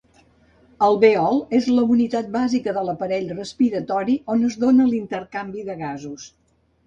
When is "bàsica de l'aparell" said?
2.37-3.29